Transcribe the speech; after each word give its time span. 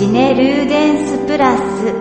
Cine 0.00 0.32
Ludens 0.34 1.10
Plus. 1.26 1.92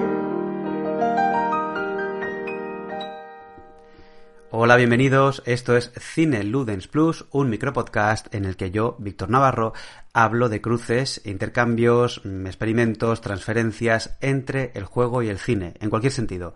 Hola, 4.51 4.77
bienvenidos. 4.77 5.43
Esto 5.45 5.75
es 5.75 5.91
Cine 5.99 6.45
Ludens 6.45 6.87
Plus, 6.87 7.25
un 7.31 7.49
micropodcast 7.49 8.33
en 8.33 8.45
el 8.45 8.55
que 8.55 8.71
yo, 8.71 8.95
Víctor 8.99 9.29
Navarro, 9.29 9.73
hablo 10.13 10.47
de 10.47 10.61
cruces, 10.61 11.19
intercambios, 11.25 12.21
mm, 12.23 12.47
experimentos, 12.47 13.19
transferencias 13.19 14.17
entre 14.21 14.71
el 14.75 14.85
juego 14.85 15.21
y 15.21 15.27
el 15.27 15.37
cine, 15.37 15.73
en 15.81 15.89
cualquier 15.89 16.13
sentido. 16.13 16.55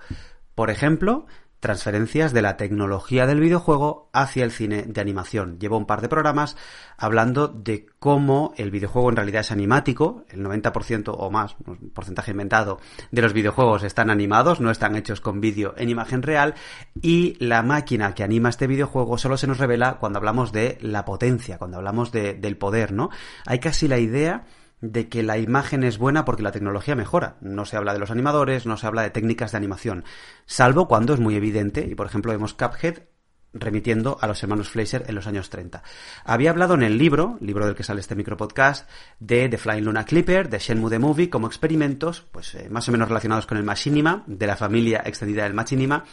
Por 0.56 0.70
ejemplo, 0.70 1.26
transferencias 1.64 2.34
de 2.34 2.42
la 2.42 2.58
tecnología 2.58 3.26
del 3.26 3.40
videojuego 3.40 4.10
hacia 4.12 4.44
el 4.44 4.52
cine 4.52 4.84
de 4.84 5.00
animación. 5.00 5.58
Llevo 5.60 5.78
un 5.78 5.86
par 5.86 6.02
de 6.02 6.10
programas 6.10 6.58
hablando 6.98 7.48
de 7.48 7.88
cómo 8.00 8.54
el 8.58 8.70
videojuego 8.70 9.10
en 9.10 9.16
realidad 9.16 9.42
es 9.42 9.52
animático, 9.52 10.26
el 10.30 10.44
90% 10.44 11.16
o 11.18 11.32
más, 11.32 11.56
un 11.66 11.90
porcentaje 11.92 12.32
inventado, 12.32 12.80
de 13.12 13.22
los 13.22 13.32
videojuegos 13.32 13.84
están 13.84 14.10
animados, 14.10 14.60
no 14.60 14.72
están 14.72 14.98
hechos 14.98 15.22
con 15.22 15.40
vídeo 15.40 15.74
en 15.78 15.90
imagen 15.90 16.22
real, 16.22 16.54
y 17.02 17.38
la 17.40 17.64
máquina 17.64 18.14
que 18.14 18.24
anima 18.24 18.50
este 18.50 18.68
videojuego 18.68 19.18
solo 19.18 19.38
se 19.38 19.48
nos 19.48 19.58
revela 19.58 20.00
cuando 20.00 20.20
hablamos 20.20 20.52
de 20.52 20.78
la 20.82 21.06
potencia, 21.06 21.58
cuando 21.58 21.78
hablamos 21.78 22.12
de, 22.12 22.34
del 22.34 22.58
poder, 22.58 22.92
¿no? 22.92 23.10
Hay 23.46 23.60
casi 23.60 23.88
la 23.88 24.00
idea 24.00 24.44
de 24.84 25.08
que 25.08 25.24
la 25.24 25.38
imagen 25.38 25.86
es 25.86 25.98
buena 25.98 26.26
porque 26.26 26.44
la 26.44 26.52
tecnología 26.52 26.94
mejora. 26.94 27.38
No 27.40 27.64
se 27.64 27.78
habla 27.78 27.94
de 27.94 28.00
los 28.00 28.12
animadores, 28.12 28.66
no 28.66 28.76
se 28.76 28.86
habla 28.86 29.04
de 29.04 29.12
técnicas 29.12 29.54
de 29.54 29.58
animación, 29.58 30.04
salvo 30.46 30.90
cuando 30.90 31.14
es 31.14 31.22
muy 31.22 31.36
evidente, 31.36 31.88
y 31.90 31.96
por 31.96 32.06
ejemplo 32.06 32.34
vemos 32.34 32.54
Cuphead 32.54 33.04
remitiendo 33.54 34.18
a 34.20 34.28
los 34.28 34.42
hermanos 34.44 34.68
Fleischer 34.70 35.06
en 35.08 35.16
los 35.16 35.28
años 35.28 35.50
30. 35.50 35.84
Había 36.26 36.50
hablado 36.50 36.74
en 36.74 36.84
el 36.84 36.98
libro, 36.98 37.38
libro 37.40 37.66
del 37.66 37.76
que 37.76 37.84
sale 37.84 38.02
este 38.02 38.16
micropodcast, 38.16 38.90
de 39.20 39.48
The 39.48 39.58
Flying 39.58 39.86
Luna 39.86 40.06
Clipper, 40.06 40.50
de 40.50 40.60
Shenmue 40.60 40.90
the 40.90 41.00
Movie, 41.00 41.30
como 41.30 41.48
experimentos, 41.48 42.26
pues 42.32 42.56
eh, 42.56 42.68
más 42.70 42.90
o 42.90 42.92
menos 42.92 43.08
relacionados 43.08 43.46
con 43.46 43.58
el 43.58 43.64
Machinima, 43.64 44.24
de 44.28 44.48
la 44.48 44.58
familia 44.58 45.04
extendida 45.06 45.44
del 45.44 45.54
Machinima. 45.54 46.04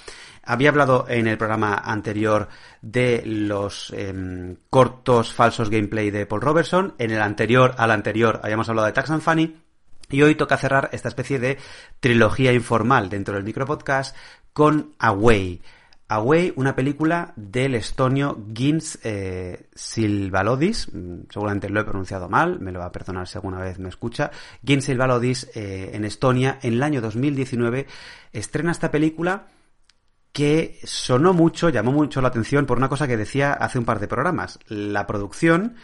Había 0.44 0.70
hablado 0.70 1.06
en 1.08 1.26
el 1.26 1.38
programa 1.38 1.74
anterior 1.74 2.48
de 2.82 3.22
los 3.24 3.92
em, 3.96 4.56
cortos 4.68 5.32
falsos 5.32 5.70
gameplay 5.70 6.10
de 6.10 6.26
Paul 6.26 6.40
Robertson. 6.40 6.94
En 6.98 7.10
el 7.10 7.20
anterior 7.20 7.74
al 7.78 7.90
anterior 7.90 8.40
habíamos 8.42 8.68
hablado 8.68 8.86
de 8.86 8.92
Tax 8.92 9.10
and 9.10 9.22
Funny. 9.22 9.56
Y 10.10 10.22
hoy 10.22 10.34
toca 10.34 10.56
cerrar 10.56 10.90
esta 10.92 11.08
especie 11.08 11.38
de 11.38 11.58
trilogía 12.00 12.52
informal 12.52 13.08
dentro 13.08 13.34
del 13.34 13.44
micropodcast 13.44 14.16
con 14.52 14.94
Away 14.98 15.60
Away, 16.10 16.52
una 16.56 16.74
película 16.74 17.32
del 17.36 17.76
estonio 17.76 18.44
Gins 18.52 18.98
eh, 19.04 19.68
Silvalodis, 19.72 20.92
mm, 20.92 21.30
seguramente 21.30 21.70
lo 21.70 21.80
he 21.80 21.84
pronunciado 21.84 22.28
mal, 22.28 22.58
me 22.58 22.72
lo 22.72 22.80
va 22.80 22.86
a 22.86 22.92
perdonar 22.92 23.28
si 23.28 23.38
alguna 23.38 23.60
vez 23.60 23.78
me 23.78 23.88
escucha. 23.88 24.32
Gins 24.64 24.86
Silvalodis 24.86 25.48
eh, 25.54 25.92
en 25.92 26.04
Estonia, 26.04 26.58
en 26.62 26.74
el 26.74 26.82
año 26.82 27.00
2019, 27.00 27.86
estrena 28.32 28.72
esta 28.72 28.90
película 28.90 29.44
que 30.32 30.78
sonó 30.84 31.32
mucho, 31.32 31.68
llamó 31.68 31.92
mucho 31.92 32.20
la 32.20 32.28
atención 32.28 32.66
por 32.66 32.78
una 32.78 32.88
cosa 32.88 33.08
que 33.08 33.16
decía 33.16 33.52
hace 33.52 33.78
un 33.78 33.84
par 33.84 33.98
de 33.98 34.08
programas. 34.08 34.58
La 34.68 35.06
producción 35.06 35.76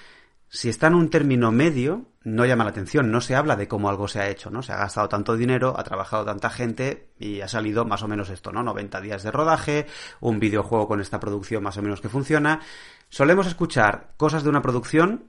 si 0.49 0.69
está 0.69 0.87
en 0.87 0.95
un 0.95 1.11
término 1.11 1.51
medio, 1.51 2.07
no 2.23 2.47
llama 2.47 2.65
la 2.65 2.71
atención, 2.71 3.11
no 3.11 3.21
se 3.21 3.35
habla 3.35 3.57
de 3.57 3.67
cómo 3.67 3.89
algo 3.89 4.07
se 4.09 4.21
ha 4.21 4.29
hecho, 4.29 4.49
¿no? 4.49 4.63
Se 4.63 4.73
ha 4.73 4.77
gastado 4.77 5.09
tanto 5.09 5.37
dinero, 5.37 5.75
ha 5.77 5.85
trabajado 5.85 6.25
tanta 6.25 6.51
gente 6.51 7.11
y 7.19 7.41
ha 7.41 7.49
salido 7.49 7.85
más 7.85 8.03
o 8.03 8.09
menos 8.09 8.31
esto, 8.31 8.53
¿no? 8.53 8.63
90 8.63 9.01
días 9.01 9.23
de 9.23 9.31
rodaje, 9.31 9.87
un 10.21 10.39
videojuego 10.39 10.87
con 10.87 11.01
esta 11.01 11.19
producción 11.19 11.63
más 11.63 11.77
o 11.79 11.83
menos 11.83 12.01
que 12.01 12.09
funciona. 12.09 12.61
Solemos 13.09 13.47
escuchar 13.47 14.13
cosas 14.17 14.45
de 14.45 14.51
una 14.51 14.63
producción, 14.63 15.25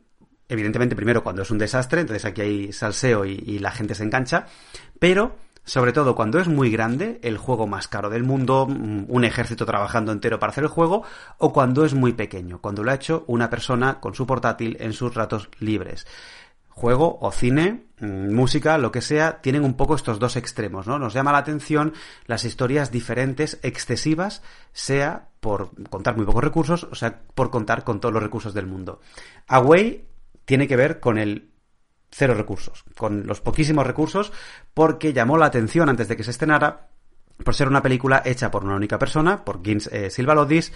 evidentemente 0.47 0.95
primero 0.95 1.23
cuando 1.23 1.41
es 1.41 1.51
un 1.51 1.57
desastre, 1.57 2.01
entonces 2.01 2.25
aquí 2.25 2.41
hay 2.41 2.71
salseo 2.71 3.25
y, 3.25 3.43
y 3.45 3.59
la 3.59 3.71
gente 3.71 3.95
se 3.95 4.03
engancha, 4.03 4.45
pero 4.99 5.35
sobre 5.67 5.91
todo 5.91 6.15
cuando 6.15 6.39
es 6.39 6.47
muy 6.47 6.71
grande, 6.71 7.19
el 7.23 7.37
juego 7.37 7.67
más 7.67 7.89
caro 7.89 8.09
del 8.09 8.23
mundo, 8.23 8.67
mm, 8.67 9.05
un 9.09 9.25
ejército 9.25 9.65
trabajando 9.65 10.13
entero 10.13 10.39
para 10.39 10.51
hacer 10.51 10.63
el 10.63 10.69
juego, 10.69 11.03
o 11.37 11.51
cuando 11.51 11.83
es 11.83 11.93
muy 11.93 12.13
pequeño, 12.13 12.59
cuando 12.61 12.83
lo 12.83 12.91
ha 12.91 12.95
hecho 12.95 13.25
una 13.27 13.49
persona 13.49 13.99
con 13.99 14.15
su 14.15 14.25
portátil 14.25 14.77
en 14.79 14.93
sus 14.93 15.13
ratos 15.13 15.49
libres. 15.59 16.07
Juego 16.69 17.19
o 17.21 17.31
cine, 17.33 17.87
mm, 17.99 18.33
música, 18.33 18.77
lo 18.77 18.93
que 18.93 19.01
sea, 19.01 19.41
tienen 19.41 19.65
un 19.65 19.73
poco 19.73 19.95
estos 19.95 20.19
dos 20.19 20.37
extremos, 20.37 20.87
¿no? 20.87 20.97
Nos 20.99 21.13
llama 21.13 21.33
la 21.33 21.39
atención 21.39 21.93
las 22.27 22.45
historias 22.45 22.89
diferentes, 22.89 23.59
excesivas, 23.61 24.43
sea 24.71 25.27
por 25.41 25.71
contar 25.89 26.15
muy 26.15 26.25
pocos 26.25 26.43
recursos, 26.45 26.87
o 26.89 26.95
sea, 26.95 27.19
por 27.35 27.49
contar 27.49 27.83
con 27.83 27.99
todos 27.99 28.13
los 28.13 28.23
recursos 28.23 28.53
del 28.53 28.67
mundo. 28.67 29.01
Away 29.47 30.07
tiene 30.45 30.65
que 30.69 30.77
ver 30.77 31.01
con 31.01 31.17
el 31.17 31.49
cero 32.09 32.33
recursos, 32.33 32.83
con 32.97 33.27
los 33.27 33.41
poquísimos 33.41 33.85
recursos, 33.85 34.31
porque 34.73 35.13
llamó 35.13 35.37
la 35.37 35.47
atención 35.47 35.89
antes 35.89 36.07
de 36.07 36.15
que 36.15 36.23
se 36.23 36.31
estrenara 36.31 36.89
por 37.43 37.53
ser 37.53 37.67
una 37.67 37.83
película 37.83 38.21
hecha 38.25 38.49
por 38.51 38.63
una 38.63 38.75
única 38.75 38.97
persona, 38.97 39.43
por 39.45 39.63
Gins 39.63 39.87
eh, 39.87 40.09
Silvalodis, 40.09 40.73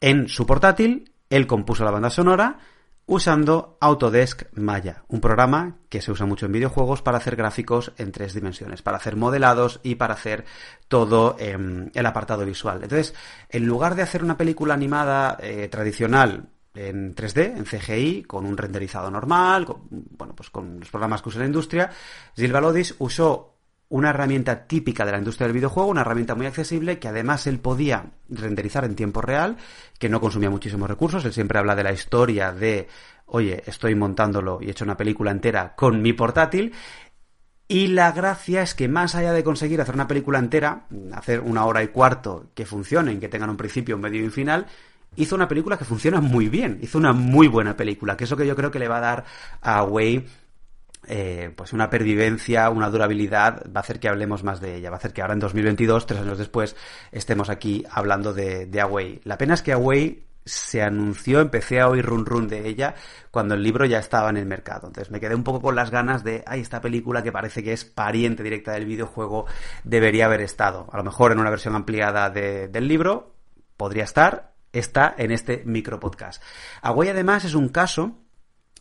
en 0.00 0.28
su 0.28 0.46
portátil, 0.46 1.12
él 1.30 1.46
compuso 1.46 1.84
la 1.84 1.90
banda 1.90 2.10
sonora 2.10 2.58
usando 3.06 3.78
Autodesk 3.80 4.42
Maya, 4.54 5.04
un 5.08 5.20
programa 5.20 5.78
que 5.88 6.02
se 6.02 6.10
usa 6.10 6.26
mucho 6.26 6.46
en 6.46 6.52
videojuegos 6.52 7.02
para 7.02 7.18
hacer 7.18 7.36
gráficos 7.36 7.92
en 7.98 8.10
tres 8.10 8.34
dimensiones, 8.34 8.82
para 8.82 8.96
hacer 8.96 9.14
modelados 9.14 9.80
y 9.84 9.94
para 9.94 10.14
hacer 10.14 10.44
todo 10.88 11.36
eh, 11.38 11.56
el 11.94 12.06
apartado 12.06 12.44
visual. 12.44 12.82
Entonces, 12.82 13.14
en 13.48 13.64
lugar 13.64 13.94
de 13.94 14.02
hacer 14.02 14.24
una 14.24 14.36
película 14.36 14.74
animada 14.74 15.38
eh, 15.40 15.68
tradicional 15.68 16.48
en 16.78 17.14
3D, 17.14 17.56
en 17.56 17.64
CGI, 17.64 18.22
con 18.24 18.46
un 18.46 18.56
renderizado 18.56 19.10
normal, 19.10 19.64
con, 19.64 19.82
bueno, 19.90 20.34
pues 20.34 20.50
con 20.50 20.80
los 20.80 20.90
programas 20.90 21.22
que 21.22 21.28
usa 21.28 21.40
la 21.40 21.46
industria, 21.46 21.90
Silvalodis 22.34 22.94
usó 22.98 23.56
una 23.88 24.10
herramienta 24.10 24.66
típica 24.66 25.04
de 25.04 25.12
la 25.12 25.18
industria 25.18 25.46
del 25.46 25.54
videojuego, 25.54 25.88
una 25.88 26.00
herramienta 26.00 26.34
muy 26.34 26.46
accesible 26.46 26.98
que 26.98 27.08
además 27.08 27.46
él 27.46 27.60
podía 27.60 28.06
renderizar 28.28 28.84
en 28.84 28.96
tiempo 28.96 29.22
real, 29.22 29.56
que 29.98 30.08
no 30.08 30.20
consumía 30.20 30.50
muchísimos 30.50 30.88
recursos. 30.88 31.24
Él 31.24 31.32
siempre 31.32 31.58
habla 31.58 31.76
de 31.76 31.84
la 31.84 31.92
historia 31.92 32.52
de, 32.52 32.88
oye, 33.26 33.62
estoy 33.66 33.94
montándolo 33.94 34.58
y 34.60 34.66
he 34.66 34.70
hecho 34.70 34.84
una 34.84 34.96
película 34.96 35.30
entera 35.30 35.74
con 35.76 36.02
mi 36.02 36.12
portátil. 36.12 36.74
Y 37.68 37.88
la 37.88 38.12
gracia 38.12 38.62
es 38.62 38.74
que 38.74 38.88
más 38.88 39.14
allá 39.14 39.32
de 39.32 39.42
conseguir 39.42 39.80
hacer 39.80 39.94
una 39.94 40.06
película 40.06 40.38
entera, 40.38 40.86
hacer 41.12 41.40
una 41.40 41.64
hora 41.64 41.82
y 41.82 41.88
cuarto 41.88 42.50
que 42.54 42.64
funcionen, 42.64 43.18
que 43.18 43.28
tengan 43.28 43.50
un 43.50 43.56
principio, 43.56 43.96
un 43.96 44.02
medio 44.02 44.20
y 44.20 44.24
un 44.24 44.32
final, 44.32 44.66
hizo 45.14 45.34
una 45.34 45.48
película 45.48 45.78
que 45.78 45.84
funciona 45.84 46.20
muy 46.20 46.48
bien, 46.48 46.78
hizo 46.82 46.98
una 46.98 47.12
muy 47.12 47.48
buena 47.48 47.76
película, 47.76 48.16
que 48.16 48.24
es 48.24 48.30
lo 48.30 48.36
que 48.36 48.46
yo 48.46 48.56
creo 48.56 48.70
que 48.70 48.78
le 48.78 48.88
va 48.88 48.98
a 48.98 49.00
dar 49.00 49.24
a 49.62 49.84
Way 49.84 50.26
eh, 51.08 51.52
pues 51.54 51.72
una 51.72 51.88
pervivencia, 51.88 52.68
una 52.70 52.90
durabilidad, 52.90 53.62
va 53.66 53.80
a 53.80 53.82
hacer 53.82 54.00
que 54.00 54.08
hablemos 54.08 54.42
más 54.42 54.60
de 54.60 54.76
ella, 54.76 54.90
va 54.90 54.96
a 54.96 54.98
hacer 54.98 55.12
que 55.12 55.22
ahora 55.22 55.34
en 55.34 55.40
2022, 55.40 56.06
tres 56.06 56.20
años 56.20 56.38
después, 56.38 56.74
estemos 57.12 57.48
aquí 57.48 57.84
hablando 57.90 58.32
de, 58.32 58.66
de 58.66 58.80
Away. 58.80 59.20
La 59.24 59.38
pena 59.38 59.54
es 59.54 59.62
que 59.62 59.72
Away 59.72 60.26
se 60.44 60.80
anunció, 60.82 61.40
empecé 61.40 61.80
a 61.80 61.88
oír 61.88 62.04
run 62.04 62.24
run 62.24 62.48
de 62.48 62.68
ella 62.68 62.94
cuando 63.30 63.54
el 63.54 63.62
libro 63.62 63.84
ya 63.84 63.98
estaba 63.98 64.30
en 64.30 64.36
el 64.36 64.46
mercado. 64.46 64.86
Entonces 64.86 65.10
me 65.10 65.20
quedé 65.20 65.34
un 65.34 65.44
poco 65.44 65.60
con 65.60 65.74
las 65.74 65.90
ganas 65.90 66.24
de, 66.24 66.42
ay, 66.46 66.60
esta 66.60 66.80
película 66.80 67.22
que 67.22 67.32
parece 67.32 67.62
que 67.62 67.72
es 67.72 67.84
pariente 67.84 68.42
directa 68.42 68.72
del 68.72 68.86
videojuego 68.86 69.46
debería 69.84 70.26
haber 70.26 70.40
estado. 70.40 70.88
A 70.92 70.96
lo 70.96 71.04
mejor 71.04 71.32
en 71.32 71.40
una 71.40 71.50
versión 71.50 71.74
ampliada 71.74 72.30
de, 72.30 72.68
del 72.68 72.86
libro 72.86 73.34
podría 73.76 74.04
estar, 74.04 74.54
está 74.72 75.14
en 75.16 75.30
este 75.30 75.62
micropodcast. 75.64 76.42
Away 76.82 77.08
además 77.08 77.44
es 77.44 77.54
un 77.54 77.68
caso 77.68 78.18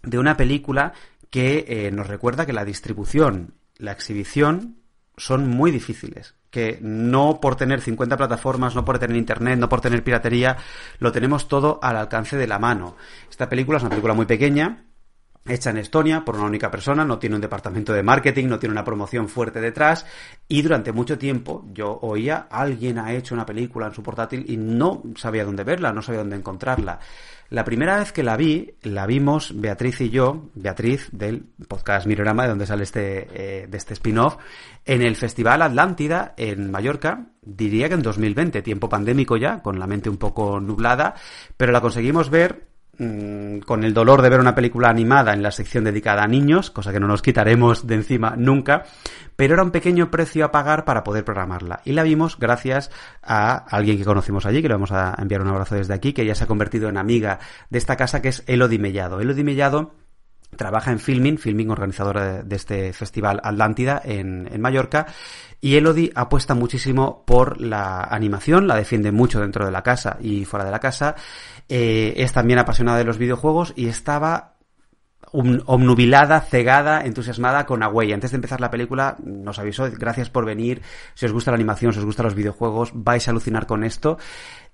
de 0.04 0.20
una 0.20 0.38
película 0.38 0.94
que 1.30 1.66
eh, 1.68 1.92
nos 1.92 2.08
recuerda 2.08 2.46
que 2.46 2.54
la 2.54 2.66
distribución, 2.66 3.56
la 3.78 3.92
exhibición 3.92 4.78
son 5.18 5.50
muy 5.50 5.72
difíciles. 5.72 6.36
Que 6.50 6.80
no 6.82 7.40
por 7.42 7.58
tener 7.58 7.82
50 7.82 8.16
plataformas, 8.16 8.76
no 8.76 8.86
por 8.86 9.00
tener 9.00 9.18
internet, 9.18 9.60
no 9.60 9.68
por 9.68 9.82
tener 9.82 10.04
piratería, 10.04 10.58
lo 11.00 11.12
tenemos 11.12 11.48
todo 11.48 11.80
al 11.82 11.98
alcance 11.98 12.38
de 12.38 12.48
la 12.48 12.60
mano. 12.60 12.96
Esta 13.30 13.50
película 13.50 13.78
es 13.78 13.84
una 13.84 13.90
película 13.90 14.14
muy 14.14 14.26
pequeña, 14.26 14.86
hecha 15.48 15.70
en 15.70 15.78
Estonia 15.78 16.26
por 16.26 16.36
una 16.36 16.46
única 16.46 16.72
persona, 16.72 17.06
no 17.06 17.20
tiene 17.20 17.36
un 17.36 17.42
departamento 17.42 17.94
de 17.94 18.02
marketing, 18.02 18.48
no 18.48 18.60
tiene 18.60 18.74
una 18.74 18.84
promoción 18.84 19.30
fuerte 19.30 19.62
detrás 19.62 20.06
y 20.48 20.62
durante 20.62 20.92
mucho 20.92 21.18
tiempo 21.18 21.66
yo 21.72 22.00
oía 22.02 22.48
alguien 22.50 22.98
ha 22.98 23.14
hecho 23.14 23.36
una 23.36 23.46
película 23.46 23.88
en 23.88 23.94
su 23.94 24.02
portátil 24.02 24.46
y 24.48 24.58
no 24.58 25.04
sabía 25.16 25.46
dónde 25.46 25.64
verla, 25.64 25.94
no 25.94 26.02
sabía 26.02 26.22
dónde 26.22 26.36
encontrarla. 26.36 27.00
La 27.50 27.64
primera 27.64 28.00
vez 28.00 28.12
que 28.12 28.24
la 28.24 28.38
vi, 28.38 28.74
la 28.82 29.06
vimos 29.06 29.54
Beatriz 29.56 30.02
y 30.02 30.10
yo, 30.10 30.50
Beatriz 30.56 31.10
del 31.12 31.46
podcast 31.68 32.08
Mirorama, 32.08 32.44
de 32.44 32.50
donde 32.50 32.66
sale 32.66 32.84
este, 32.84 33.28
eh, 33.32 33.68
de 33.68 33.78
este 33.78 33.94
spin-off, 33.94 34.38
en 34.84 35.04
el 35.04 35.16
Festival 35.16 35.62
Atlántida 35.62 36.34
en 36.38 36.72
Mallorca, 36.72 37.28
diría 37.44 37.88
que 37.88 37.94
en 37.94 38.02
2020, 38.02 38.64
tiempo 38.64 38.90
pandémico 38.90 39.38
ya, 39.38 39.62
con 39.62 39.78
la 39.78 39.86
mente 39.86 40.10
un 40.10 40.18
poco 40.18 40.60
nublada, 40.60 41.14
pero 41.56 41.72
la 41.72 41.82
conseguimos 41.82 42.32
ver 42.32 42.75
Mm, 42.98 43.60
con 43.60 43.84
el 43.84 43.94
dolor 43.94 44.22
de 44.22 44.30
ver 44.30 44.40
una 44.40 44.56
película 44.56 44.90
animada 44.90 45.34
en 45.34 45.44
la 45.44 45.52
sección 45.52 45.84
dedicada 45.84 46.24
a 46.24 46.28
niños, 46.28 46.72
cosa 46.72 46.94
que 46.94 47.00
no 47.00 47.08
nos 47.08 47.22
quitaremos 47.22 47.86
de 47.88 47.96
encima 47.96 48.36
nunca, 48.38 48.86
pero 49.36 49.54
era 49.54 49.64
un 49.64 49.72
pequeño 49.72 50.10
precio 50.10 50.46
a 50.46 50.52
pagar 50.52 50.86
para 50.86 51.04
poder 51.04 51.26
programarla. 51.26 51.82
Y 51.84 51.92
la 51.92 52.04
vimos 52.04 52.40
gracias 52.40 52.92
a 53.22 53.66
alguien 53.70 53.98
que 53.98 54.06
conocimos 54.06 54.46
allí, 54.46 54.62
que 54.62 54.70
le 54.70 54.76
vamos 54.76 54.94
a 54.94 55.14
enviar 55.18 55.42
un 55.42 55.50
abrazo 55.50 55.76
desde 55.76 55.94
aquí, 55.94 56.14
que 56.14 56.26
ya 56.26 56.36
se 56.36 56.46
ha 56.46 56.48
convertido 56.48 56.88
en 56.88 56.96
amiga 56.96 57.40
de 57.70 57.78
esta 57.78 57.98
casa, 57.98 58.22
que 58.22 58.30
es 58.30 58.44
Elodie 58.48 58.80
Mellado. 58.80 59.20
Elodie 59.20 59.44
Mellado 59.44 59.92
trabaja 60.56 60.92
en 60.92 61.00
Filming, 61.00 61.38
Filming 61.38 61.70
organizadora 61.70 62.44
de, 62.44 62.56
este 62.56 62.94
festival 62.94 63.40
Atlántida 63.44 64.02
en, 64.04 64.50
en, 64.52 64.62
Mallorca, 64.62 65.08
y 65.62 65.76
Elodie 65.76 66.12
apuesta 66.16 66.54
muchísimo 66.54 67.24
por 67.26 67.60
la 67.60 68.02
animación, 68.02 68.68
la 68.68 68.76
defiende 68.76 69.12
mucho 69.12 69.42
dentro 69.42 69.66
de 69.66 69.72
la 69.72 69.84
casa 69.84 70.18
y 70.22 70.46
fuera 70.46 70.66
de 70.66 70.72
la 70.72 70.80
casa, 70.80 71.16
eh, 71.68 72.14
es 72.18 72.34
también 72.34 72.60
apasionada 72.60 72.98
de 72.98 73.04
los 73.04 73.18
videojuegos 73.18 73.74
y 73.76 73.88
estaba 73.88 74.56
omnubilada, 75.32 76.40
cegada, 76.42 77.04
entusiasmada 77.04 77.66
con 77.66 77.84
Away. 77.84 78.14
Antes 78.14 78.32
de 78.32 78.36
empezar 78.36 78.62
la 78.62 78.72
película 78.72 79.18
nos 79.24 79.60
avisó, 79.60 79.90
gracias 79.92 80.30
por 80.30 80.46
venir, 80.46 80.82
si 81.14 81.26
os 81.26 81.34
gusta 81.34 81.52
la 81.52 81.56
animación, 81.56 81.94
si 81.94 82.00
os 82.00 82.06
gustan 82.06 82.26
los 82.26 82.36
videojuegos, 82.36 82.92
vais 82.94 83.28
a 83.28 83.32
alucinar 83.32 83.66
con 83.66 83.84
esto. 83.84 84.18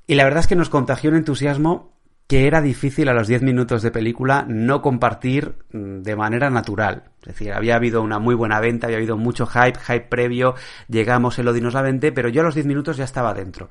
Y 0.06 0.16
la 0.16 0.24
verdad 0.24 0.42
es 0.42 0.48
que 0.48 0.56
nos 0.56 0.70
contagió 0.70 1.10
un 1.10 1.18
entusiasmo 1.18 2.01
que 2.32 2.48
era 2.48 2.62
difícil 2.62 3.10
a 3.10 3.14
los 3.14 3.28
10 3.28 3.42
minutos 3.42 3.82
de 3.82 3.92
película 3.92 4.46
no 4.48 4.82
compartir 4.82 5.56
mm, 5.74 5.98
de 5.98 6.16
manera 6.16 6.50
natural. 6.50 7.12
Es 7.24 7.34
decir, 7.34 7.52
había 7.52 7.76
habido 7.76 8.02
una 8.02 8.20
muy 8.20 8.36
buena 8.36 8.62
venta, 8.62 8.88
había 8.88 9.00
habido 9.00 9.18
mucho 9.18 9.46
hype, 9.46 9.78
hype 9.78 10.08
previo, 10.08 10.56
llegamos, 10.88 11.38
el 11.40 11.50
Odinos 11.50 11.74
la 11.74 11.82
vente, 11.82 12.14
pero 12.14 12.30
yo 12.30 12.40
a 12.40 12.46
los 12.46 12.56
10 12.56 12.68
minutos 12.68 12.96
ya 12.96 13.04
estaba 13.04 13.34
dentro. 13.34 13.68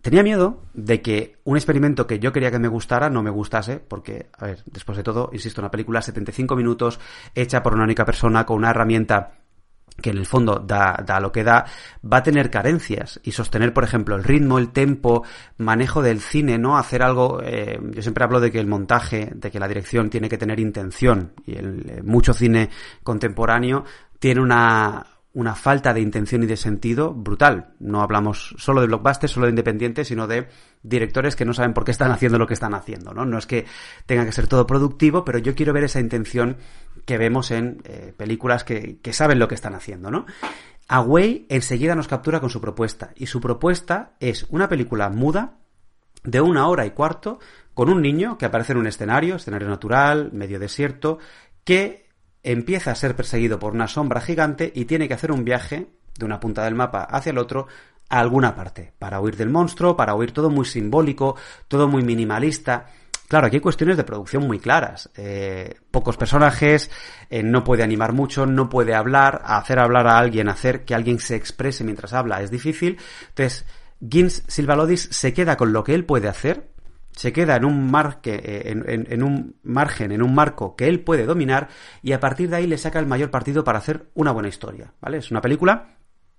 Tenía 0.00 0.22
miedo 0.22 0.62
de 0.74 1.02
que 1.02 1.38
un 1.42 1.56
experimento 1.56 2.06
que 2.06 2.20
yo 2.20 2.30
quería 2.30 2.52
que 2.52 2.60
me 2.60 2.68
gustara 2.68 3.10
no 3.10 3.24
me 3.24 3.30
gustase, 3.30 3.80
porque, 3.80 4.28
a 4.38 4.46
ver, 4.46 4.62
después 4.66 4.96
de 4.96 5.02
todo, 5.02 5.30
insisto, 5.32 5.60
una 5.60 5.72
película 5.72 6.00
75 6.00 6.54
minutos 6.54 7.00
hecha 7.34 7.64
por 7.64 7.74
una 7.74 7.82
única 7.82 8.04
persona 8.04 8.46
con 8.46 8.58
una 8.58 8.70
herramienta 8.70 9.38
que 10.00 10.10
en 10.10 10.18
el 10.18 10.26
fondo 10.26 10.56
da, 10.56 11.02
da, 11.04 11.20
lo 11.20 11.32
que 11.32 11.44
da, 11.44 11.66
va 12.04 12.18
a 12.18 12.22
tener 12.22 12.50
carencias 12.50 13.20
y 13.22 13.32
sostener, 13.32 13.72
por 13.72 13.84
ejemplo, 13.84 14.16
el 14.16 14.24
ritmo, 14.24 14.58
el 14.58 14.70
tempo, 14.70 15.24
manejo 15.56 16.02
del 16.02 16.20
cine, 16.20 16.58
¿no? 16.58 16.78
Hacer 16.78 17.02
algo, 17.02 17.40
eh, 17.42 17.78
yo 17.82 18.02
siempre 18.02 18.24
hablo 18.24 18.40
de 18.40 18.52
que 18.52 18.60
el 18.60 18.66
montaje, 18.66 19.30
de 19.34 19.50
que 19.50 19.58
la 19.58 19.68
dirección 19.68 20.10
tiene 20.10 20.28
que 20.28 20.38
tener 20.38 20.60
intención 20.60 21.32
y 21.46 21.56
el, 21.56 21.90
eh, 21.90 22.02
mucho 22.02 22.32
cine 22.32 22.70
contemporáneo 23.02 23.84
tiene 24.18 24.40
una, 24.40 25.04
una 25.38 25.54
falta 25.54 25.94
de 25.94 26.00
intención 26.00 26.42
y 26.42 26.46
de 26.46 26.56
sentido 26.56 27.14
brutal. 27.14 27.68
No 27.78 28.02
hablamos 28.02 28.56
solo 28.58 28.80
de 28.80 28.88
blockbusters, 28.88 29.32
solo 29.32 29.46
de 29.46 29.50
independientes, 29.50 30.08
sino 30.08 30.26
de 30.26 30.48
directores 30.82 31.36
que 31.36 31.44
no 31.44 31.54
saben 31.54 31.74
por 31.74 31.84
qué 31.84 31.92
están 31.92 32.10
haciendo 32.10 32.38
lo 32.38 32.48
que 32.48 32.54
están 32.54 32.74
haciendo, 32.74 33.14
¿no? 33.14 33.24
No 33.24 33.38
es 33.38 33.46
que 33.46 33.64
tenga 34.04 34.24
que 34.24 34.32
ser 34.32 34.48
todo 34.48 34.66
productivo, 34.66 35.24
pero 35.24 35.38
yo 35.38 35.54
quiero 35.54 35.72
ver 35.72 35.84
esa 35.84 36.00
intención 36.00 36.56
que 37.04 37.18
vemos 37.18 37.52
en 37.52 37.80
eh, 37.84 38.12
películas 38.16 38.64
que, 38.64 38.98
que 39.00 39.12
saben 39.12 39.38
lo 39.38 39.46
que 39.46 39.54
están 39.54 39.76
haciendo, 39.76 40.10
¿no? 40.10 40.26
Away 40.88 41.46
enseguida 41.50 41.94
nos 41.94 42.08
captura 42.08 42.40
con 42.40 42.50
su 42.50 42.60
propuesta, 42.60 43.12
y 43.14 43.26
su 43.26 43.40
propuesta 43.40 44.16
es 44.18 44.44
una 44.50 44.68
película 44.68 45.08
muda 45.08 45.58
de 46.24 46.40
una 46.40 46.66
hora 46.66 46.84
y 46.84 46.90
cuarto 46.90 47.38
con 47.74 47.90
un 47.90 48.02
niño 48.02 48.38
que 48.38 48.46
aparece 48.46 48.72
en 48.72 48.78
un 48.78 48.88
escenario, 48.88 49.36
escenario 49.36 49.68
natural, 49.68 50.30
medio 50.32 50.58
desierto, 50.58 51.20
que 51.62 52.07
empieza 52.52 52.90
a 52.90 52.94
ser 52.94 53.14
perseguido 53.14 53.58
por 53.58 53.74
una 53.74 53.88
sombra 53.88 54.22
gigante 54.22 54.72
y 54.74 54.86
tiene 54.86 55.06
que 55.06 55.12
hacer 55.12 55.32
un 55.32 55.44
viaje 55.44 55.88
de 56.18 56.24
una 56.24 56.40
punta 56.40 56.64
del 56.64 56.74
mapa 56.74 57.02
hacia 57.02 57.30
el 57.30 57.38
otro 57.38 57.66
a 58.08 58.20
alguna 58.20 58.54
parte, 58.54 58.94
para 58.98 59.20
huir 59.20 59.36
del 59.36 59.50
monstruo, 59.50 59.94
para 59.94 60.14
huir 60.14 60.32
todo 60.32 60.48
muy 60.48 60.64
simbólico, 60.64 61.36
todo 61.68 61.88
muy 61.88 62.02
minimalista. 62.02 62.86
Claro, 63.28 63.46
aquí 63.46 63.56
hay 63.56 63.60
cuestiones 63.60 63.98
de 63.98 64.04
producción 64.04 64.46
muy 64.46 64.58
claras. 64.58 65.10
Eh, 65.14 65.74
pocos 65.90 66.16
personajes, 66.16 66.90
eh, 67.28 67.42
no 67.42 67.62
puede 67.62 67.82
animar 67.82 68.14
mucho, 68.14 68.46
no 68.46 68.70
puede 68.70 68.94
hablar, 68.94 69.42
hacer 69.44 69.78
hablar 69.78 70.06
a 70.06 70.16
alguien, 70.16 70.48
hacer 70.48 70.86
que 70.86 70.94
alguien 70.94 71.18
se 71.18 71.36
exprese 71.36 71.84
mientras 71.84 72.14
habla 72.14 72.40
es 72.40 72.50
difícil. 72.50 72.96
Entonces, 73.28 73.66
Gins 74.00 74.42
Silvalodis 74.46 75.06
se 75.10 75.34
queda 75.34 75.58
con 75.58 75.74
lo 75.74 75.84
que 75.84 75.94
él 75.94 76.06
puede 76.06 76.28
hacer, 76.28 76.70
se 77.18 77.32
queda 77.32 77.56
en 77.56 77.64
un, 77.64 77.90
marque, 77.90 78.40
eh, 78.40 79.06
en, 79.10 79.22
un 79.24 79.56
margen, 79.64 80.12
en 80.12 80.22
un 80.22 80.36
marco 80.36 80.76
que 80.76 80.86
él 80.86 81.00
puede 81.00 81.26
dominar 81.26 81.66
y 82.00 82.12
a 82.12 82.20
partir 82.20 82.48
de 82.48 82.54
ahí 82.54 82.68
le 82.68 82.78
saca 82.78 83.00
el 83.00 83.06
mayor 83.06 83.32
partido 83.32 83.64
para 83.64 83.78
hacer 83.78 84.06
una 84.14 84.30
buena 84.30 84.48
historia, 84.48 84.92
¿vale? 85.00 85.16
Es 85.16 85.32
una 85.32 85.40
película 85.40 85.97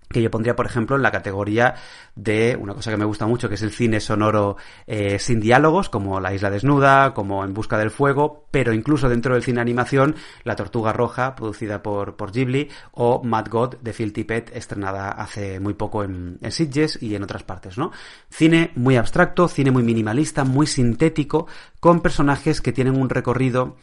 que 0.09 0.21
yo 0.21 0.31
pondría, 0.31 0.55
por 0.55 0.65
ejemplo, 0.65 0.95
en 0.95 1.03
la 1.03 1.11
categoría 1.11 1.75
de 2.15 2.57
una 2.59 2.73
cosa 2.73 2.89
que 2.89 2.97
me 2.97 3.05
gusta 3.05 3.27
mucho, 3.27 3.47
que 3.47 3.55
es 3.55 3.61
el 3.61 3.71
cine 3.71 3.99
sonoro 3.99 4.57
eh, 4.87 5.19
sin 5.19 5.39
diálogos, 5.39 5.89
como 5.89 6.19
La 6.19 6.33
Isla 6.33 6.49
Desnuda, 6.49 7.13
como 7.13 7.43
En 7.43 7.53
Busca 7.53 7.77
del 7.77 7.91
Fuego, 7.91 8.47
pero 8.49 8.73
incluso 8.73 9.07
dentro 9.07 9.33
del 9.35 9.43
cine 9.43 9.61
animación, 9.61 10.15
La 10.43 10.55
Tortuga 10.55 10.93
Roja, 10.93 11.35
producida 11.35 11.83
por, 11.83 12.15
por 12.15 12.31
Ghibli, 12.31 12.69
o 12.91 13.21
Mad 13.23 13.47
God 13.49 13.75
de 13.81 13.93
Phil 13.93 14.11
Tippett, 14.11 14.55
estrenada 14.55 15.11
hace 15.11 15.59
muy 15.59 15.75
poco 15.75 16.03
en, 16.03 16.39
en 16.41 16.51
Sitges 16.51 16.97
y 17.01 17.13
en 17.13 17.23
otras 17.23 17.43
partes, 17.43 17.77
¿no? 17.77 17.91
Cine 18.29 18.71
muy 18.75 18.95
abstracto, 18.95 19.47
cine 19.47 19.69
muy 19.69 19.83
minimalista, 19.83 20.43
muy 20.43 20.65
sintético, 20.65 21.47
con 21.79 22.01
personajes 22.01 22.61
que 22.61 22.73
tienen 22.73 22.99
un 22.99 23.09
recorrido 23.09 23.77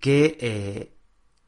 que 0.00 0.36
eh, 0.40 0.92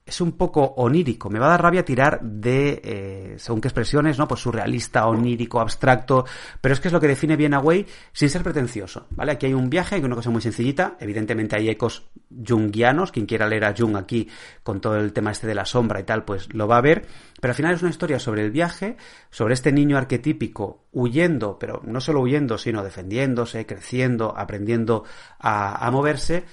es 0.07 0.21
un 0.21 0.33
poco 0.33 0.63
onírico. 0.77 1.31
Me 1.31 1.39
va 1.39 1.47
a 1.47 1.51
dar 1.51 1.63
rabia 1.63 1.85
tirar 1.85 2.21
de, 2.21 2.81
eh, 2.85 3.35
según 3.39 3.63
qué 3.63 3.69
expresiones, 3.69 4.19
¿no? 4.19 4.29
Pues 4.29 4.41
surrealista, 4.41 5.07
onírico, 5.07 5.61
abstracto. 5.61 6.27
Pero 6.61 6.75
es 6.75 6.81
que 6.81 6.89
es 6.89 6.93
lo 6.93 7.01
que 7.01 7.09
define 7.09 7.37
bien 7.37 7.55
a 7.55 7.61
Way 7.61 7.87
sin 8.13 8.29
ser 8.29 8.43
pretencioso, 8.43 9.07
¿vale? 9.11 9.33
Aquí 9.33 9.47
hay 9.47 9.55
un 9.55 9.71
viaje, 9.71 9.95
hay 9.95 10.03
una 10.03 10.17
cosa 10.17 10.29
muy 10.29 10.43
sencillita. 10.43 10.99
Evidentemente 11.01 11.57
hay 11.57 11.71
ecos 11.71 12.07
jungianos. 12.47 13.13
Quien 13.13 13.25
quiera 13.25 13.47
leer 13.47 13.65
a 13.65 13.75
Jung 13.75 13.97
aquí 13.97 14.29
con 14.63 14.83
todo 14.83 14.97
el 14.97 15.15
tema 15.15 15.31
este 15.31 15.47
de 15.47 15.55
la 15.55 15.65
sombra 15.65 16.01
y 16.01 16.05
tal, 16.05 16.25
pues 16.25 16.53
lo 16.53 16.69
va 16.69 16.77
a 16.77 16.83
ver. 16.83 17.07
Pero 17.41 17.53
al 17.53 17.57
final 17.57 17.75
es 17.75 17.81
una 17.81 17.91
historia 17.91 18.19
sobre 18.19 18.43
el 18.43 18.51
viaje, 18.51 18.99
sobre 19.31 19.55
este 19.55 19.73
niño 19.73 19.97
arquetípico 19.97 20.85
huyendo, 20.93 21.59
pero 21.59 21.81
no 21.83 22.03
solo 22.03 22.21
huyendo, 22.21 22.59
sino 22.59 22.85
defendiéndose, 22.85 23.65
creciendo, 23.65 24.37
aprendiendo 24.37 25.05
a, 25.39 25.87
a 25.87 25.91
moverse, 25.91 26.45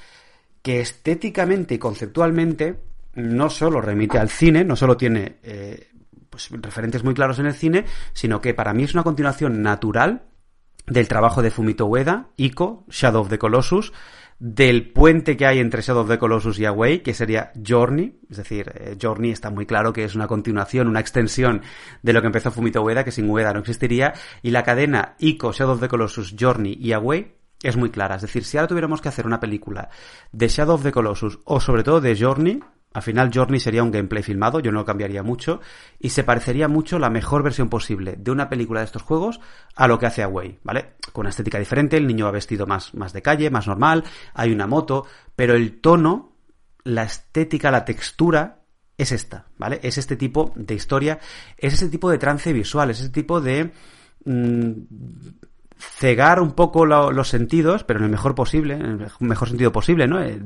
que 0.62 0.80
estéticamente 0.80 1.76
y 1.76 1.80
conceptualmente 1.80 2.91
no 3.16 3.50
solo 3.50 3.82
remite 3.82 4.18
al 4.18 4.30
cine, 4.30 4.64
no 4.64 4.76
solo 4.76 4.98
tiene 4.98 5.40
eh, 5.44 5.90
pues, 6.30 6.50
referentes 6.52 7.04
muy 7.04 7.14
claros 7.14 7.40
en 7.40 7.46
el 7.46 7.54
cine, 7.54 7.86
sino 8.14 8.42
que 8.42 8.54
para 8.54 8.74
mí 8.74 8.84
es 8.84 8.94
una 8.94 9.04
continuación 9.04 9.62
natural 9.62 10.24
del 10.88 11.08
trabajo 11.08 11.42
de 11.42 11.52
Fumito 11.52 11.86
Ueda, 11.86 12.30
Ico, 12.38 12.86
Shadow 12.90 13.22
of 13.22 13.30
the 13.30 13.38
Colossus, 13.38 13.94
del 14.40 14.92
puente 14.92 15.38
que 15.38 15.46
hay 15.46 15.60
entre 15.60 15.84
Shadow 15.84 16.02
of 16.02 16.10
the 16.10 16.18
Colossus 16.18 16.58
y 16.58 16.66
Away, 16.66 17.02
que 17.02 17.14
sería 17.14 17.52
Journey, 17.64 18.20
es 18.30 18.38
decir, 18.38 18.72
eh, 18.74 18.98
Journey 19.00 19.30
está 19.30 19.52
muy 19.52 19.68
claro 19.68 19.94
que 19.94 20.04
es 20.04 20.16
una 20.16 20.28
continuación, 20.28 20.88
una 20.88 21.00
extensión 21.00 21.62
de 22.02 22.14
lo 22.14 22.22
que 22.22 22.28
empezó 22.28 22.50
Fumito 22.50 22.82
Ueda, 22.82 23.04
que 23.04 23.12
sin 23.12 23.30
Ueda 23.30 23.54
no 23.54 23.60
existiría, 23.60 24.14
y 24.42 24.50
la 24.50 24.64
cadena 24.64 25.16
Ico, 25.20 25.52
Shadow 25.52 25.76
of 25.76 25.80
the 25.80 25.88
Colossus, 25.88 26.36
Journey 26.40 26.76
y 26.80 26.94
Away 26.94 27.36
es 27.62 27.78
muy 27.78 27.92
clara, 27.92 28.16
es 28.16 28.24
decir, 28.24 28.44
si 28.44 28.58
ahora 28.58 28.70
tuviéramos 28.70 29.02
que 29.02 29.10
hacer 29.10 29.28
una 29.28 29.40
película 29.40 29.90
de 30.32 30.48
Shadow 30.48 30.76
of 30.76 30.84
the 30.84 30.92
Colossus 30.92 31.40
o 31.46 31.60
sobre 31.60 31.84
todo 31.84 32.02
de 32.02 32.18
Journey, 32.18 32.60
al 32.94 33.02
final 33.02 33.32
Journey 33.34 33.60
sería 33.60 33.84
un 33.84 33.92
gameplay 33.92 34.24
filmado, 34.24 34.60
yo 34.60 34.72
no 34.72 34.80
lo 34.80 34.86
cambiaría 34.86 35.24
mucho, 35.24 35.62
y 36.00 36.10
se 36.10 36.24
parecería 36.24 36.68
mucho 36.68 37.00
la 37.00 37.10
mejor 37.10 37.44
versión 37.44 37.70
posible 37.70 38.16
de 38.18 38.32
una 38.32 38.50
película 38.50 38.82
de 38.82 38.86
estos 38.86 39.02
juegos 39.02 39.40
a 39.76 39.88
lo 39.88 39.98
que 39.98 40.08
hace 40.08 40.24
Away, 40.24 40.60
¿vale? 40.64 40.96
Con 41.14 41.24
una 41.24 41.30
estética 41.30 41.60
diferente, 41.60 41.98
el 41.98 42.08
niño 42.08 42.26
va 42.26 42.32
vestido 42.32 42.68
más, 42.68 42.94
más 42.94 43.14
de 43.14 43.22
calle, 43.22 43.50
más 43.50 43.68
normal, 43.68 44.04
hay 44.34 44.52
una 44.52 44.68
moto, 44.68 45.06
pero 45.36 45.56
el 45.56 45.80
tono, 45.80 46.36
la 46.84 47.04
estética, 47.04 47.72
la 47.72 47.86
textura 47.86 48.62
es 48.98 49.12
esta, 49.12 49.46
¿vale? 49.58 49.80
Es 49.84 49.98
este 49.98 50.16
tipo 50.16 50.52
de 50.56 50.76
historia, 50.76 51.20
es 51.58 51.74
ese 51.74 51.90
tipo 51.90 52.10
de 52.10 52.18
trance 52.18 52.52
visual, 52.54 52.90
es 52.90 53.00
ese 53.00 53.10
tipo 53.10 53.40
de... 53.40 53.72
Mm, 54.26 54.72
cegar 55.82 56.40
un 56.40 56.52
poco 56.52 56.86
los 56.86 57.28
sentidos, 57.28 57.84
pero 57.84 58.00
en 58.00 58.06
el 58.06 58.12
mejor 58.12 58.36
posible, 58.36 58.76
en 58.76 59.02
el 59.02 59.10
mejor 59.20 59.50
sentido 59.50 59.72
posible, 59.72 60.08
¿no? 60.08 60.22
Eh, 60.22 60.40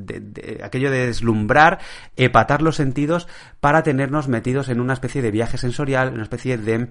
aquello 0.62 0.90
de 0.90 1.06
deslumbrar, 1.06 1.78
epatar 2.16 2.62
los 2.62 2.76
sentidos 2.76 3.28
para 3.60 3.82
tenernos 3.82 4.28
metidos 4.28 4.70
en 4.70 4.80
una 4.80 4.94
especie 4.94 5.20
de 5.20 5.30
viaje 5.30 5.58
sensorial, 5.58 6.14
una 6.14 6.22
especie 6.22 6.56
de 6.56 6.88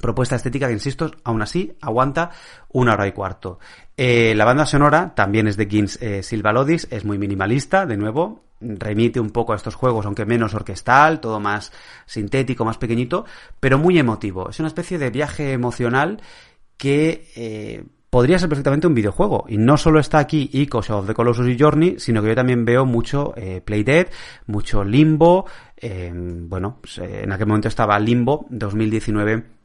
propuesta 0.00 0.36
estética 0.36 0.66
que, 0.66 0.74
insisto, 0.74 1.10
aún 1.24 1.42
así 1.42 1.72
aguanta 1.80 2.30
una 2.68 2.92
hora 2.92 3.08
y 3.08 3.12
cuarto. 3.12 3.58
Eh, 3.96 4.34
la 4.36 4.44
banda 4.44 4.66
sonora 4.66 5.14
también 5.14 5.48
es 5.48 5.56
de 5.56 5.66
Gins 5.66 5.98
eh, 6.02 6.22
Silvalodis, 6.22 6.86
es 6.90 7.04
muy 7.04 7.18
minimalista, 7.18 7.86
de 7.86 7.96
nuevo, 7.96 8.44
remite 8.60 9.20
un 9.20 9.30
poco 9.30 9.52
a 9.52 9.56
estos 9.56 9.74
juegos, 9.74 10.04
aunque 10.04 10.26
menos 10.26 10.54
orquestal, 10.54 11.20
todo 11.20 11.40
más 11.40 11.72
sintético, 12.06 12.64
más 12.64 12.78
pequeñito, 12.78 13.24
pero 13.58 13.78
muy 13.78 13.98
emotivo. 13.98 14.50
Es 14.50 14.58
una 14.60 14.68
especie 14.68 14.98
de 14.98 15.10
viaje 15.10 15.52
emocional 15.52 16.20
que 16.80 17.26
eh, 17.36 17.84
podría 18.08 18.38
ser 18.38 18.48
perfectamente 18.48 18.86
un 18.86 18.94
videojuego. 18.94 19.44
Y 19.48 19.58
no 19.58 19.76
solo 19.76 20.00
está 20.00 20.18
aquí 20.18 20.48
Icos 20.50 20.88
of 20.88 21.06
the 21.06 21.12
Colossus 21.12 21.46
y 21.46 21.58
Journey, 21.58 21.96
sino 21.98 22.22
que 22.22 22.28
yo 22.28 22.34
también 22.34 22.64
veo 22.64 22.86
mucho 22.86 23.34
eh, 23.36 23.60
Playdead, 23.62 24.06
mucho 24.46 24.82
Limbo. 24.82 25.44
Eh, 25.76 26.10
bueno, 26.14 26.78
pues, 26.80 26.96
en 26.98 27.30
aquel 27.30 27.48
momento 27.48 27.68
estaba 27.68 27.98
Limbo 27.98 28.46
2019 28.48 29.59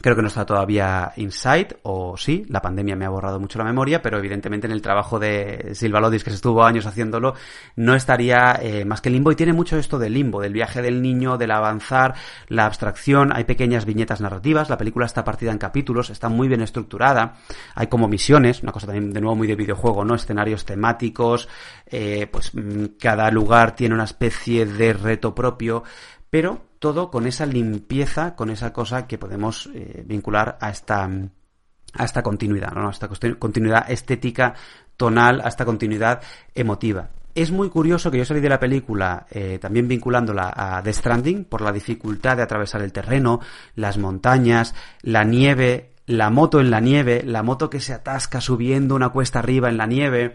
Creo 0.00 0.16
que 0.16 0.22
no 0.22 0.28
está 0.28 0.44
todavía 0.46 1.12
Inside, 1.16 1.78
o 1.82 2.16
sí, 2.16 2.44
la 2.48 2.60
pandemia 2.60 2.96
me 2.96 3.04
ha 3.04 3.08
borrado 3.08 3.38
mucho 3.38 3.58
la 3.58 3.64
memoria, 3.64 4.02
pero 4.02 4.18
evidentemente 4.18 4.66
en 4.66 4.72
el 4.72 4.82
trabajo 4.82 5.18
de 5.18 5.74
Silva 5.74 6.00
Lodis, 6.00 6.24
que 6.24 6.30
se 6.30 6.36
estuvo 6.36 6.64
años 6.64 6.86
haciéndolo, 6.86 7.34
no 7.76 7.94
estaría 7.94 8.58
eh, 8.60 8.84
más 8.84 9.00
que 9.00 9.10
Limbo. 9.10 9.30
Y 9.30 9.36
tiene 9.36 9.52
mucho 9.52 9.76
esto 9.76 9.98
del 9.98 10.14
Limbo, 10.14 10.40
del 10.40 10.52
viaje 10.52 10.82
del 10.82 11.02
niño, 11.02 11.36
del 11.36 11.50
avanzar, 11.50 12.14
la 12.48 12.66
abstracción. 12.66 13.32
Hay 13.34 13.44
pequeñas 13.44 13.84
viñetas 13.84 14.20
narrativas. 14.20 14.70
La 14.70 14.78
película 14.78 15.06
está 15.06 15.24
partida 15.24 15.52
en 15.52 15.58
capítulos, 15.58 16.10
está 16.10 16.28
muy 16.28 16.48
bien 16.48 16.62
estructurada. 16.62 17.34
Hay 17.74 17.86
como 17.86 18.08
misiones, 18.08 18.62
una 18.62 18.72
cosa 18.72 18.86
también 18.86 19.12
de 19.12 19.20
nuevo 19.20 19.36
muy 19.36 19.46
de 19.46 19.56
videojuego, 19.56 20.04
¿no? 20.04 20.14
Escenarios 20.14 20.64
temáticos, 20.64 21.48
eh, 21.86 22.26
pues 22.30 22.54
mm, 22.54 22.96
cada 22.98 23.30
lugar 23.30 23.76
tiene 23.76 23.94
una 23.94 24.04
especie 24.04 24.66
de 24.66 24.92
reto 24.92 25.34
propio 25.34 25.84
pero 26.32 26.62
todo 26.82 27.12
con 27.12 27.28
esa 27.28 27.46
limpieza, 27.46 28.34
con 28.34 28.50
esa 28.50 28.72
cosa 28.72 29.06
que 29.06 29.16
podemos 29.16 29.70
eh, 29.72 30.02
vincular 30.04 30.58
a 30.60 30.68
esta, 30.68 31.04
a 31.04 32.04
esta 32.04 32.24
continuidad, 32.24 32.72
¿no? 32.72 32.88
a 32.88 32.90
esta 32.90 33.08
continuidad 33.38 33.88
estética, 33.88 34.54
tonal, 34.96 35.40
a 35.42 35.48
esta 35.48 35.64
continuidad 35.64 36.20
emotiva. 36.52 37.08
Es 37.36 37.52
muy 37.52 37.68
curioso 37.68 38.10
que 38.10 38.18
yo 38.18 38.24
salí 38.24 38.40
de 38.40 38.48
la 38.48 38.58
película 38.58 39.28
eh, 39.30 39.60
también 39.60 39.86
vinculándola 39.86 40.52
a 40.54 40.82
The 40.82 40.92
Stranding 40.92 41.44
por 41.44 41.60
la 41.60 41.70
dificultad 41.70 42.36
de 42.36 42.42
atravesar 42.42 42.82
el 42.82 42.92
terreno, 42.92 43.38
las 43.76 43.96
montañas, 43.96 44.74
la 45.02 45.22
nieve, 45.22 45.92
la 46.06 46.30
moto 46.30 46.60
en 46.60 46.72
la 46.72 46.80
nieve, 46.80 47.22
la 47.24 47.44
moto 47.44 47.70
que 47.70 47.78
se 47.78 47.92
atasca 47.92 48.40
subiendo 48.40 48.96
una 48.96 49.10
cuesta 49.10 49.38
arriba 49.38 49.68
en 49.68 49.76
la 49.76 49.86
nieve, 49.86 50.34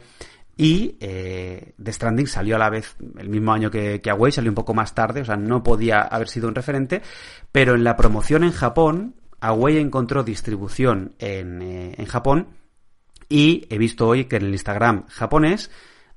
y 0.58 0.98
eh, 1.00 1.76
The 1.82 1.94
Stranding 1.94 2.28
salió 2.28 2.56
a 2.56 2.60
la 2.60 2.72
vez 2.72 2.96
el 3.18 3.30
mismo 3.30 3.54
año 3.54 3.70
que, 3.70 4.02
que 4.02 4.10
Away, 4.10 4.32
salió 4.32 4.50
un 4.50 4.56
poco 4.56 4.74
más 4.74 4.96
tarde, 4.96 5.22
o 5.22 5.26
sea, 5.26 5.38
no 5.38 5.62
podía 5.62 6.02
haber 6.02 6.28
sido 6.28 6.48
un 6.48 6.56
referente, 6.56 7.04
pero 7.52 7.76
en 7.76 7.84
la 7.84 7.96
promoción 7.96 8.44
en 8.44 8.52
Japón, 8.52 9.16
Away 9.40 9.78
encontró 9.78 10.24
distribución 10.24 11.14
en, 11.20 11.62
eh, 11.62 11.96
en 11.98 12.06
Japón 12.06 12.48
y 13.30 13.68
he 13.70 13.78
visto 13.78 14.08
hoy 14.08 14.26
que 14.26 14.38
en 14.38 14.46
el 14.46 14.52
Instagram 14.52 15.06
japonés 15.08 15.70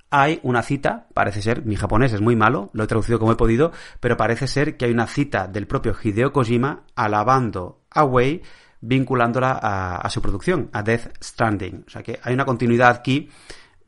hay 0.09 0.41
una 0.43 0.63
cita, 0.63 1.07
parece 1.13 1.43
ser, 1.43 1.65
mi 1.67 1.77
japonés 1.77 2.15
es 2.15 2.23
muy 2.23 2.35
malo, 2.35 2.71
lo 2.73 2.85
he 2.85 2.87
traducido 2.87 3.19
como 3.19 3.33
he 3.33 3.37
podido, 3.37 3.73
pero 4.01 4.17
parece 4.17 4.49
ser 4.49 4.77
que 4.77 4.87
hay 4.87 4.91
una 4.91 5.07
cita 5.07 5.49
del 5.49 5.67
propio 5.67 5.95
Hideo 6.03 6.33
Kojima 6.33 6.85
alabando 6.97 7.83
a 7.91 8.05
Way 8.05 8.43
vinculándola 8.81 9.53
a 9.53 10.09
su 10.09 10.23
producción, 10.23 10.71
a 10.73 10.83
Death 10.83 11.13
Stranding. 11.23 11.85
O 11.87 11.91
sea 11.91 12.03
que 12.03 12.19
hay 12.23 12.33
una 12.33 12.47
continuidad 12.47 12.91
aquí 12.91 13.29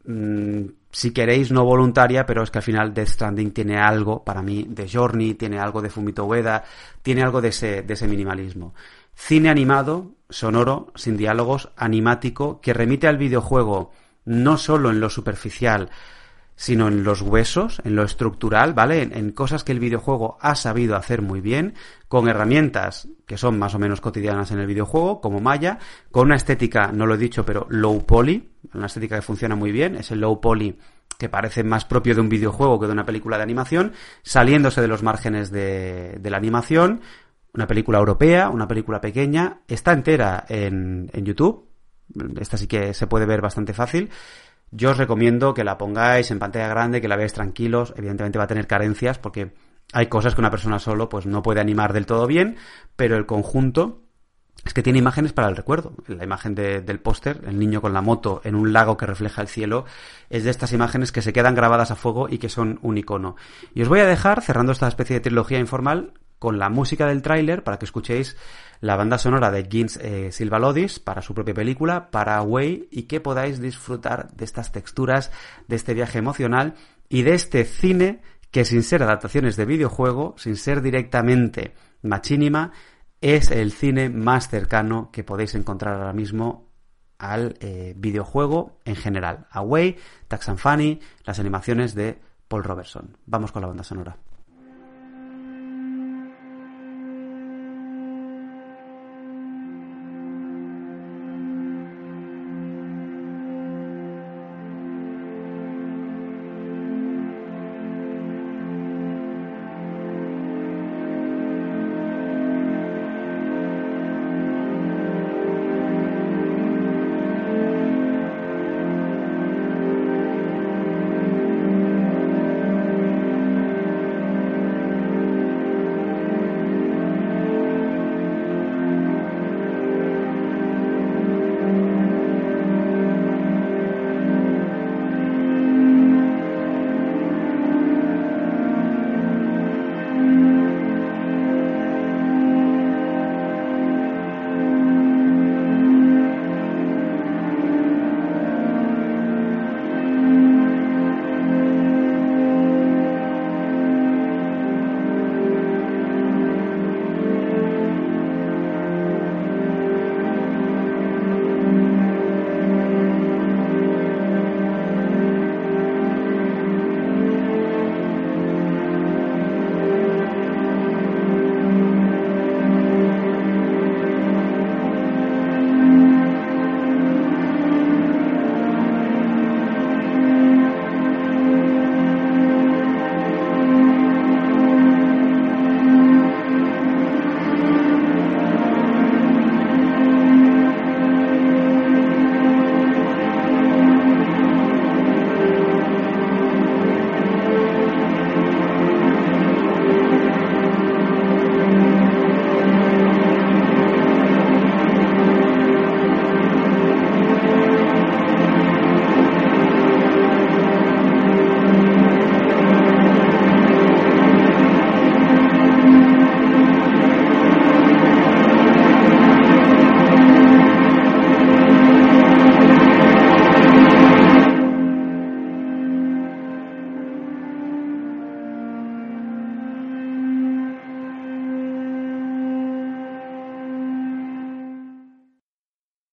Mm, 0.04 0.66
si 0.90 1.12
queréis, 1.12 1.50
no 1.50 1.64
voluntaria, 1.64 2.26
pero 2.26 2.42
es 2.42 2.50
que 2.50 2.58
al 2.58 2.64
final 2.64 2.92
Death 2.92 3.08
Stranding 3.08 3.52
tiene 3.52 3.78
algo, 3.78 4.24
para 4.24 4.42
mí, 4.42 4.66
de 4.68 4.88
Journey, 4.88 5.34
tiene 5.34 5.58
algo 5.58 5.80
de 5.80 5.90
Fumito 5.90 6.24
Ueda, 6.24 6.64
tiene 7.02 7.22
algo 7.22 7.40
de 7.40 7.48
ese, 7.48 7.82
de 7.82 7.94
ese 7.94 8.08
minimalismo. 8.08 8.74
Cine 9.14 9.48
animado, 9.50 10.12
sonoro, 10.28 10.92
sin 10.94 11.16
diálogos, 11.16 11.70
animático, 11.76 12.60
que 12.60 12.74
remite 12.74 13.08
al 13.08 13.18
videojuego 13.18 13.92
no 14.24 14.56
solo 14.56 14.90
en 14.90 15.00
lo 15.00 15.10
superficial, 15.10 15.90
sino 16.56 16.88
en 16.88 17.04
los 17.04 17.22
huesos, 17.22 17.80
en 17.84 17.96
lo 17.96 18.02
estructural, 18.02 18.74
¿vale? 18.74 19.02
En, 19.02 19.32
cosas 19.32 19.64
que 19.64 19.72
el 19.72 19.80
videojuego 19.80 20.38
ha 20.40 20.54
sabido 20.54 20.96
hacer 20.96 21.22
muy 21.22 21.40
bien, 21.40 21.74
con 22.08 22.28
herramientas 22.28 23.08
que 23.26 23.38
son 23.38 23.58
más 23.58 23.74
o 23.74 23.78
menos 23.78 24.00
cotidianas 24.00 24.50
en 24.50 24.58
el 24.58 24.66
videojuego, 24.66 25.20
como 25.20 25.40
Maya, 25.40 25.78
con 26.10 26.26
una 26.26 26.36
estética, 26.36 26.92
no 26.92 27.06
lo 27.06 27.14
he 27.14 27.18
dicho, 27.18 27.44
pero 27.44 27.66
low 27.70 28.04
poly, 28.04 28.50
una 28.74 28.86
estética 28.86 29.16
que 29.16 29.22
funciona 29.22 29.56
muy 29.56 29.72
bien, 29.72 29.96
es 29.96 30.10
el 30.10 30.20
low 30.20 30.40
poly 30.40 30.78
que 31.18 31.28
parece 31.28 31.62
más 31.62 31.84
propio 31.84 32.14
de 32.14 32.20
un 32.20 32.28
videojuego 32.28 32.80
que 32.80 32.86
de 32.86 32.92
una 32.92 33.06
película 33.06 33.36
de 33.36 33.44
animación, 33.44 33.92
saliéndose 34.22 34.80
de 34.80 34.88
los 34.88 35.02
márgenes 35.02 35.50
de, 35.50 36.20
la 36.22 36.36
animación, 36.36 37.00
una 37.54 37.66
película 37.66 37.98
europea, 37.98 38.50
una 38.50 38.66
película 38.66 39.00
pequeña, 39.00 39.60
está 39.68 39.92
entera 39.92 40.44
en, 40.48 41.10
en 41.12 41.24
YouTube, 41.24 41.68
esta 42.40 42.56
sí 42.56 42.66
que 42.66 42.92
se 42.92 43.06
puede 43.06 43.26
ver 43.26 43.40
bastante 43.40 43.72
fácil, 43.72 44.10
yo 44.72 44.90
os 44.90 44.96
recomiendo 44.96 45.52
que 45.52 45.64
la 45.64 45.76
pongáis 45.76 46.30
en 46.30 46.38
pantalla 46.38 46.66
grande, 46.66 47.02
que 47.02 47.08
la 47.08 47.16
veáis 47.16 47.34
tranquilos. 47.34 47.92
Evidentemente 47.96 48.38
va 48.38 48.44
a 48.44 48.48
tener 48.48 48.66
carencias 48.66 49.18
porque 49.18 49.52
hay 49.92 50.06
cosas 50.06 50.34
que 50.34 50.40
una 50.40 50.50
persona 50.50 50.78
solo 50.78 51.10
pues 51.10 51.26
no 51.26 51.42
puede 51.42 51.60
animar 51.60 51.92
del 51.92 52.06
todo 52.06 52.26
bien, 52.26 52.56
pero 52.96 53.16
el 53.16 53.26
conjunto 53.26 54.02
es 54.64 54.72
que 54.72 54.82
tiene 54.82 54.98
imágenes 54.98 55.34
para 55.34 55.48
el 55.48 55.56
recuerdo. 55.56 55.92
La 56.06 56.24
imagen 56.24 56.54
del 56.54 57.00
póster, 57.00 57.42
el 57.46 57.58
niño 57.58 57.82
con 57.82 57.92
la 57.92 58.00
moto 58.00 58.40
en 58.44 58.54
un 58.54 58.72
lago 58.72 58.96
que 58.96 59.04
refleja 59.04 59.42
el 59.42 59.48
cielo, 59.48 59.84
es 60.30 60.44
de 60.44 60.50
estas 60.50 60.72
imágenes 60.72 61.12
que 61.12 61.20
se 61.20 61.34
quedan 61.34 61.54
grabadas 61.54 61.90
a 61.90 61.96
fuego 61.96 62.28
y 62.30 62.38
que 62.38 62.48
son 62.48 62.78
un 62.80 62.96
icono. 62.96 63.36
Y 63.74 63.82
os 63.82 63.88
voy 63.88 64.00
a 64.00 64.06
dejar, 64.06 64.40
cerrando 64.40 64.72
esta 64.72 64.88
especie 64.88 65.14
de 65.14 65.20
trilogía 65.20 65.58
informal, 65.58 66.14
con 66.42 66.58
la 66.58 66.68
música 66.70 67.06
del 67.06 67.22
tráiler 67.22 67.62
para 67.62 67.78
que 67.78 67.84
escuchéis 67.84 68.36
la 68.80 68.96
banda 68.96 69.16
sonora 69.16 69.52
de 69.52 69.64
Gins 69.70 69.96
eh, 69.98 70.32
Silvalodis 70.32 70.98
para 70.98 71.22
su 71.22 71.34
propia 71.34 71.54
película, 71.54 72.10
para 72.10 72.36
Away, 72.38 72.88
y 72.90 73.04
que 73.04 73.20
podáis 73.20 73.60
disfrutar 73.60 74.32
de 74.32 74.44
estas 74.44 74.72
texturas, 74.72 75.30
de 75.68 75.76
este 75.76 75.94
viaje 75.94 76.18
emocional 76.18 76.74
y 77.08 77.22
de 77.22 77.34
este 77.34 77.64
cine 77.64 78.22
que 78.50 78.64
sin 78.64 78.82
ser 78.82 79.04
adaptaciones 79.04 79.54
de 79.54 79.66
videojuego, 79.66 80.34
sin 80.36 80.56
ser 80.56 80.82
directamente 80.82 81.74
machinima, 82.02 82.72
es 83.20 83.52
el 83.52 83.70
cine 83.70 84.10
más 84.10 84.48
cercano 84.48 85.10
que 85.12 85.22
podéis 85.22 85.54
encontrar 85.54 85.94
ahora 85.94 86.12
mismo 86.12 86.72
al 87.18 87.54
eh, 87.60 87.94
videojuego 87.96 88.80
en 88.84 88.96
general. 88.96 89.46
Away, 89.52 89.96
Tax 90.26 90.48
and 90.48 90.58
Funny, 90.58 90.98
las 91.24 91.38
animaciones 91.38 91.94
de 91.94 92.18
Paul 92.48 92.64
Robertson. 92.64 93.16
Vamos 93.26 93.52
con 93.52 93.62
la 93.62 93.68
banda 93.68 93.84
sonora. 93.84 94.16